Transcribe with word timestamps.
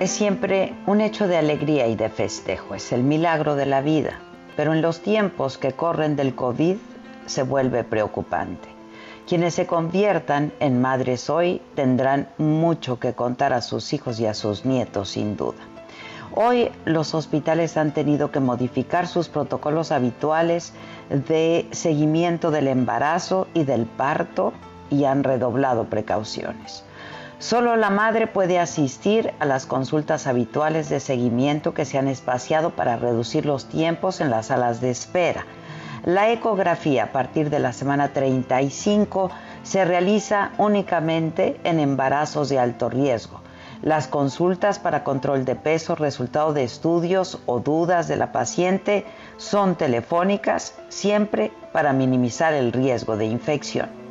es 0.00 0.10
siempre 0.10 0.74
un 0.86 1.00
hecho 1.00 1.28
de 1.28 1.36
alegría 1.36 1.86
y 1.86 1.94
de 1.94 2.08
festejo, 2.08 2.74
es 2.74 2.92
el 2.92 3.04
milagro 3.04 3.54
de 3.54 3.66
la 3.66 3.80
vida, 3.80 4.18
pero 4.56 4.72
en 4.72 4.82
los 4.82 5.00
tiempos 5.00 5.56
que 5.56 5.72
corren 5.72 6.16
del 6.16 6.34
COVID 6.34 6.76
se 7.26 7.42
vuelve 7.44 7.84
preocupante. 7.84 8.68
Quienes 9.28 9.54
se 9.54 9.66
conviertan 9.66 10.52
en 10.58 10.80
madres 10.80 11.30
hoy 11.30 11.62
tendrán 11.74 12.28
mucho 12.38 12.98
que 12.98 13.14
contar 13.14 13.52
a 13.52 13.62
sus 13.62 13.92
hijos 13.92 14.18
y 14.18 14.26
a 14.26 14.34
sus 14.34 14.64
nietos, 14.64 15.10
sin 15.10 15.36
duda. 15.36 15.62
Hoy 16.34 16.70
los 16.84 17.14
hospitales 17.14 17.76
han 17.76 17.94
tenido 17.94 18.32
que 18.32 18.40
modificar 18.40 19.06
sus 19.06 19.28
protocolos 19.28 19.92
habituales 19.92 20.72
de 21.08 21.68
seguimiento 21.70 22.50
del 22.50 22.66
embarazo 22.66 23.46
y 23.54 23.62
del 23.62 23.86
parto 23.86 24.52
y 24.90 25.04
han 25.04 25.22
redoblado 25.22 25.84
precauciones. 25.84 26.84
Solo 27.44 27.76
la 27.76 27.90
madre 27.90 28.26
puede 28.26 28.58
asistir 28.58 29.34
a 29.38 29.44
las 29.44 29.66
consultas 29.66 30.26
habituales 30.26 30.88
de 30.88 30.98
seguimiento 30.98 31.74
que 31.74 31.84
se 31.84 31.98
han 31.98 32.08
espaciado 32.08 32.70
para 32.70 32.96
reducir 32.96 33.44
los 33.44 33.66
tiempos 33.68 34.22
en 34.22 34.30
las 34.30 34.46
salas 34.46 34.80
de 34.80 34.88
espera. 34.88 35.44
La 36.06 36.32
ecografía 36.32 37.04
a 37.04 37.12
partir 37.12 37.50
de 37.50 37.58
la 37.58 37.74
semana 37.74 38.14
35 38.14 39.30
se 39.62 39.84
realiza 39.84 40.52
únicamente 40.56 41.60
en 41.64 41.80
embarazos 41.80 42.48
de 42.48 42.58
alto 42.58 42.88
riesgo. 42.88 43.42
Las 43.82 44.08
consultas 44.08 44.78
para 44.78 45.04
control 45.04 45.44
de 45.44 45.54
peso, 45.54 45.96
resultado 45.96 46.54
de 46.54 46.64
estudios 46.64 47.40
o 47.44 47.60
dudas 47.60 48.08
de 48.08 48.16
la 48.16 48.32
paciente 48.32 49.04
son 49.36 49.74
telefónicas, 49.74 50.76
siempre 50.88 51.52
para 51.74 51.92
minimizar 51.92 52.54
el 52.54 52.72
riesgo 52.72 53.18
de 53.18 53.26
infección. 53.26 54.03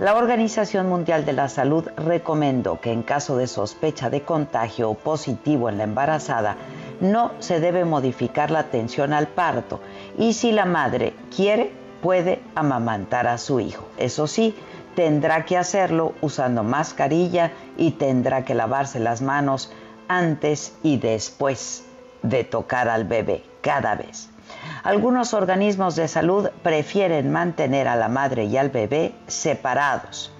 La 0.00 0.16
Organización 0.16 0.88
Mundial 0.88 1.24
de 1.24 1.32
la 1.32 1.48
Salud 1.48 1.88
recomendó 1.96 2.80
que 2.80 2.90
en 2.90 3.04
caso 3.04 3.36
de 3.36 3.46
sospecha 3.46 4.10
de 4.10 4.22
contagio 4.22 4.94
positivo 4.94 5.68
en 5.68 5.78
la 5.78 5.84
embarazada, 5.84 6.56
no 7.00 7.30
se 7.38 7.60
debe 7.60 7.84
modificar 7.84 8.50
la 8.50 8.58
atención 8.58 9.12
al 9.12 9.28
parto 9.28 9.80
y 10.18 10.32
si 10.32 10.50
la 10.50 10.64
madre 10.64 11.14
quiere, 11.34 11.70
puede 12.02 12.42
amamantar 12.56 13.28
a 13.28 13.38
su 13.38 13.60
hijo. 13.60 13.86
Eso 13.96 14.26
sí, 14.26 14.56
tendrá 14.96 15.44
que 15.44 15.56
hacerlo 15.56 16.14
usando 16.22 16.64
mascarilla 16.64 17.52
y 17.76 17.92
tendrá 17.92 18.44
que 18.44 18.54
lavarse 18.54 18.98
las 18.98 19.22
manos 19.22 19.72
antes 20.08 20.74
y 20.82 20.96
después 20.96 21.84
de 22.22 22.42
tocar 22.42 22.88
al 22.88 23.04
bebé 23.04 23.44
cada 23.60 23.94
vez. 23.94 24.33
Algunos 24.82 25.34
organismos 25.34 25.96
de 25.96 26.08
salud 26.08 26.48
prefieren 26.62 27.32
mantener 27.32 27.88
a 27.88 27.96
la 27.96 28.08
madre 28.08 28.44
y 28.44 28.56
al 28.56 28.70
bebé 28.70 29.14
separados. 29.26 30.30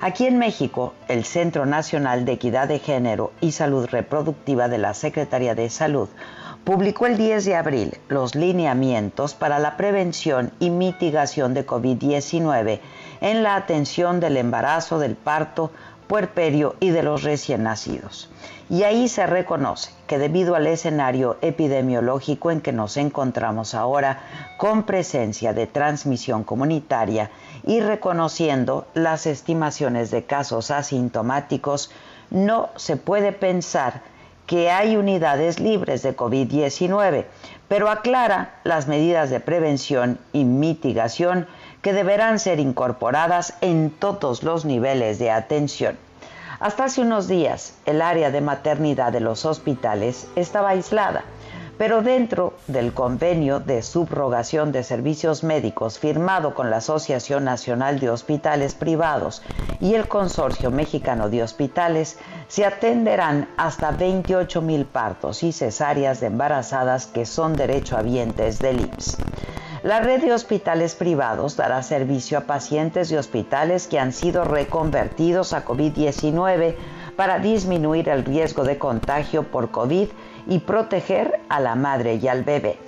Aquí 0.00 0.26
en 0.26 0.38
México, 0.38 0.92
el 1.08 1.24
Centro 1.24 1.64
Nacional 1.64 2.26
de 2.26 2.32
Equidad 2.32 2.68
de 2.68 2.78
Género 2.78 3.32
y 3.40 3.52
Salud 3.52 3.86
Reproductiva 3.90 4.68
de 4.68 4.78
la 4.78 4.92
Secretaría 4.92 5.54
de 5.54 5.70
Salud 5.70 6.08
publicó 6.64 7.06
el 7.06 7.16
10 7.16 7.44
de 7.44 7.54
abril 7.54 7.98
los 8.08 8.34
lineamientos 8.34 9.34
para 9.34 9.58
la 9.58 9.76
prevención 9.76 10.50
y 10.58 10.70
mitigación 10.70 11.54
de 11.54 11.64
COVID-19 11.64 12.80
en 13.20 13.42
la 13.42 13.54
atención 13.54 14.20
del 14.20 14.36
embarazo, 14.36 14.98
del 14.98 15.14
parto, 15.14 15.70
puerperio 16.06 16.76
y 16.80 16.90
de 16.90 17.02
los 17.02 17.22
recién 17.22 17.62
nacidos. 17.62 18.30
Y 18.68 18.82
ahí 18.82 19.08
se 19.08 19.26
reconoce 19.26 19.90
que 20.06 20.18
debido 20.18 20.56
al 20.56 20.66
escenario 20.66 21.36
epidemiológico 21.40 22.50
en 22.50 22.60
que 22.60 22.72
nos 22.72 22.96
encontramos 22.96 23.74
ahora, 23.74 24.20
con 24.58 24.82
presencia 24.82 25.52
de 25.52 25.66
transmisión 25.66 26.42
comunitaria 26.42 27.30
y 27.64 27.80
reconociendo 27.80 28.86
las 28.94 29.26
estimaciones 29.26 30.10
de 30.10 30.24
casos 30.24 30.70
asintomáticos, 30.70 31.90
no 32.30 32.70
se 32.76 32.96
puede 32.96 33.32
pensar 33.32 34.02
que 34.46 34.70
hay 34.70 34.96
unidades 34.96 35.58
libres 35.58 36.02
de 36.02 36.16
COVID-19, 36.16 37.24
pero 37.68 37.88
aclara 37.88 38.54
las 38.64 38.86
medidas 38.86 39.30
de 39.30 39.40
prevención 39.40 40.18
y 40.32 40.44
mitigación 40.44 41.46
que 41.86 41.92
deberán 41.92 42.40
ser 42.40 42.58
incorporadas 42.58 43.54
en 43.60 43.90
todos 43.90 44.42
los 44.42 44.64
niveles 44.64 45.20
de 45.20 45.30
atención. 45.30 45.96
Hasta 46.58 46.86
hace 46.86 47.00
unos 47.00 47.28
días, 47.28 47.74
el 47.84 48.02
área 48.02 48.32
de 48.32 48.40
maternidad 48.40 49.12
de 49.12 49.20
los 49.20 49.44
hospitales 49.44 50.26
estaba 50.34 50.70
aislada, 50.70 51.22
pero 51.78 52.02
dentro 52.02 52.54
del 52.66 52.92
convenio 52.92 53.60
de 53.60 53.82
subrogación 53.82 54.72
de 54.72 54.82
servicios 54.82 55.44
médicos 55.44 56.00
firmado 56.00 56.54
con 56.54 56.70
la 56.70 56.78
Asociación 56.78 57.44
Nacional 57.44 58.00
de 58.00 58.10
Hospitales 58.10 58.74
Privados 58.74 59.42
y 59.78 59.94
el 59.94 60.08
Consorcio 60.08 60.72
Mexicano 60.72 61.28
de 61.28 61.44
Hospitales, 61.44 62.18
se 62.48 62.64
atenderán 62.64 63.48
hasta 63.56 63.92
28 63.92 64.60
mil 64.60 64.86
partos 64.86 65.44
y 65.44 65.52
cesáreas 65.52 66.18
de 66.18 66.26
embarazadas 66.26 67.06
que 67.06 67.26
son 67.26 67.54
derechohabientes 67.54 68.58
del 68.58 68.80
IMSS. 68.80 69.18
La 69.86 70.00
red 70.00 70.20
de 70.20 70.32
hospitales 70.32 70.96
privados 70.96 71.56
dará 71.56 71.80
servicio 71.80 72.38
a 72.38 72.40
pacientes 72.40 73.08
de 73.08 73.20
hospitales 73.20 73.86
que 73.86 74.00
han 74.00 74.12
sido 74.12 74.42
reconvertidos 74.42 75.52
a 75.52 75.64
COVID-19 75.64 76.74
para 77.14 77.38
disminuir 77.38 78.08
el 78.08 78.24
riesgo 78.24 78.64
de 78.64 78.78
contagio 78.78 79.44
por 79.44 79.70
COVID 79.70 80.08
y 80.48 80.58
proteger 80.58 81.40
a 81.48 81.60
la 81.60 81.76
madre 81.76 82.16
y 82.16 82.26
al 82.26 82.42
bebé. 82.42 82.80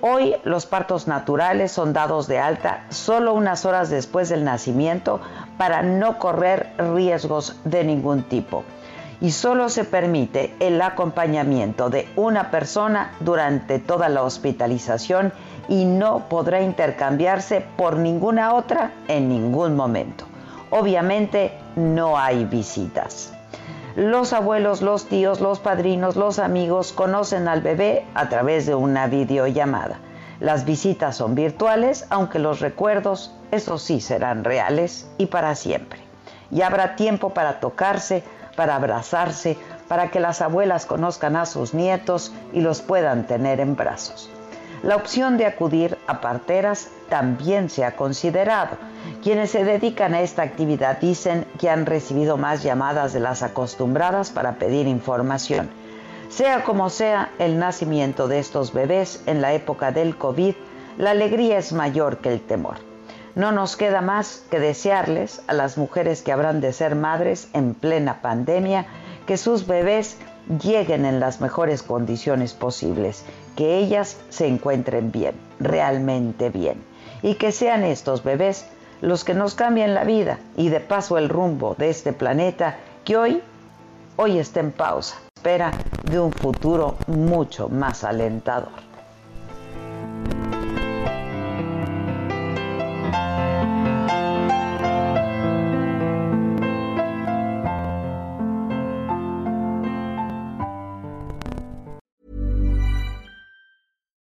Hoy 0.00 0.36
los 0.42 0.64
partos 0.64 1.06
naturales 1.06 1.70
son 1.70 1.92
dados 1.92 2.28
de 2.28 2.38
alta 2.38 2.86
solo 2.88 3.34
unas 3.34 3.66
horas 3.66 3.90
después 3.90 4.30
del 4.30 4.42
nacimiento 4.42 5.20
para 5.58 5.82
no 5.82 6.18
correr 6.18 6.72
riesgos 6.78 7.60
de 7.64 7.84
ningún 7.84 8.22
tipo. 8.22 8.64
Y 9.22 9.30
solo 9.30 9.68
se 9.68 9.84
permite 9.84 10.52
el 10.58 10.82
acompañamiento 10.82 11.88
de 11.88 12.08
una 12.16 12.50
persona 12.50 13.12
durante 13.20 13.78
toda 13.78 14.08
la 14.08 14.24
hospitalización 14.24 15.32
y 15.68 15.84
no 15.84 16.28
podrá 16.28 16.60
intercambiarse 16.60 17.64
por 17.76 17.96
ninguna 17.96 18.52
otra 18.52 18.92
en 19.06 19.28
ningún 19.28 19.76
momento. 19.76 20.24
Obviamente 20.70 21.52
no 21.76 22.18
hay 22.18 22.44
visitas. 22.44 23.32
Los 23.94 24.32
abuelos, 24.32 24.82
los 24.82 25.06
tíos, 25.06 25.40
los 25.40 25.60
padrinos, 25.60 26.16
los 26.16 26.40
amigos 26.40 26.92
conocen 26.92 27.46
al 27.46 27.60
bebé 27.60 28.04
a 28.14 28.28
través 28.28 28.66
de 28.66 28.74
una 28.74 29.06
videollamada. 29.06 29.98
Las 30.40 30.64
visitas 30.64 31.16
son 31.16 31.36
virtuales, 31.36 32.06
aunque 32.10 32.40
los 32.40 32.58
recuerdos, 32.58 33.32
eso 33.52 33.78
sí, 33.78 34.00
serán 34.00 34.42
reales 34.42 35.08
y 35.16 35.26
para 35.26 35.54
siempre. 35.54 36.00
Y 36.50 36.62
habrá 36.62 36.96
tiempo 36.96 37.30
para 37.30 37.60
tocarse, 37.60 38.24
para 38.56 38.76
abrazarse, 38.76 39.56
para 39.88 40.10
que 40.10 40.20
las 40.20 40.40
abuelas 40.40 40.86
conozcan 40.86 41.36
a 41.36 41.46
sus 41.46 41.74
nietos 41.74 42.32
y 42.52 42.60
los 42.60 42.80
puedan 42.80 43.26
tener 43.26 43.60
en 43.60 43.76
brazos. 43.76 44.30
La 44.82 44.96
opción 44.96 45.38
de 45.38 45.46
acudir 45.46 45.96
a 46.08 46.20
parteras 46.20 46.88
también 47.08 47.70
se 47.70 47.84
ha 47.84 47.94
considerado. 47.94 48.76
Quienes 49.22 49.50
se 49.50 49.64
dedican 49.64 50.12
a 50.12 50.22
esta 50.22 50.42
actividad 50.42 50.98
dicen 50.98 51.46
que 51.60 51.70
han 51.70 51.86
recibido 51.86 52.36
más 52.36 52.64
llamadas 52.64 53.12
de 53.12 53.20
las 53.20 53.44
acostumbradas 53.44 54.30
para 54.30 54.54
pedir 54.54 54.88
información. 54.88 55.70
Sea 56.30 56.64
como 56.64 56.90
sea 56.90 57.30
el 57.38 57.58
nacimiento 57.58 58.26
de 58.26 58.40
estos 58.40 58.72
bebés 58.72 59.22
en 59.26 59.40
la 59.40 59.52
época 59.52 59.92
del 59.92 60.16
COVID, 60.16 60.54
la 60.98 61.10
alegría 61.10 61.58
es 61.58 61.72
mayor 61.72 62.18
que 62.18 62.32
el 62.32 62.40
temor. 62.40 62.91
No 63.34 63.50
nos 63.50 63.76
queda 63.76 64.02
más 64.02 64.44
que 64.50 64.60
desearles 64.60 65.40
a 65.46 65.54
las 65.54 65.78
mujeres 65.78 66.20
que 66.20 66.32
habrán 66.32 66.60
de 66.60 66.72
ser 66.74 66.94
madres 66.94 67.48
en 67.54 67.74
plena 67.74 68.20
pandemia 68.20 68.86
que 69.26 69.38
sus 69.38 69.66
bebés 69.66 70.18
lleguen 70.62 71.06
en 71.06 71.18
las 71.18 71.40
mejores 71.40 71.82
condiciones 71.82 72.52
posibles, 72.52 73.24
que 73.56 73.78
ellas 73.78 74.18
se 74.28 74.46
encuentren 74.46 75.12
bien, 75.12 75.34
realmente 75.60 76.50
bien, 76.50 76.82
y 77.22 77.36
que 77.36 77.52
sean 77.52 77.84
estos 77.84 78.22
bebés 78.22 78.66
los 79.00 79.24
que 79.24 79.34
nos 79.34 79.54
cambien 79.54 79.94
la 79.94 80.04
vida 80.04 80.38
y 80.56 80.68
de 80.68 80.80
paso 80.80 81.16
el 81.16 81.28
rumbo 81.28 81.74
de 81.76 81.88
este 81.88 82.12
planeta 82.12 82.76
que 83.04 83.16
hoy, 83.16 83.42
hoy 84.16 84.38
está 84.38 84.60
en 84.60 84.72
pausa, 84.72 85.16
espera 85.34 85.72
de 86.04 86.20
un 86.20 86.32
futuro 86.32 86.96
mucho 87.06 87.68
más 87.68 88.04
alentador. 88.04 88.91